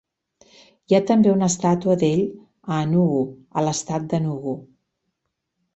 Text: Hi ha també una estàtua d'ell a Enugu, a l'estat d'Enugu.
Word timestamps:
Hi 0.69 0.95
ha 0.97 1.01
també 1.11 1.31
una 1.33 1.49
estàtua 1.53 1.97
d'ell 2.05 2.25
a 2.73 2.81
Enugu, 2.87 3.23
a 3.63 3.69
l'estat 3.69 4.13
d'Enugu. 4.15 4.61